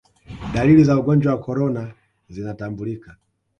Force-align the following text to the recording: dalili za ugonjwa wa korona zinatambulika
dalili 0.53 0.83
za 0.83 0.97
ugonjwa 0.99 1.33
wa 1.35 1.41
korona 1.41 1.93
zinatambulika 2.29 3.15